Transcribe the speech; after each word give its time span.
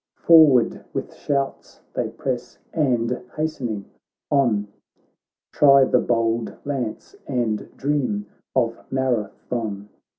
Forward 0.15 0.83
with 0.93 1.13
shouts 1.13 1.79
they 1.93 2.09
press, 2.09 2.57
and 2.73 3.21
hastening 3.35 3.85
on 4.31 4.67
Try 5.51 5.83
the 5.83 5.99
bold 5.99 6.57
lance 6.65 7.15
and 7.27 7.69
dream 7.77 8.25
of 8.55 8.79
Mara 8.91 9.29
thon. 9.47 9.89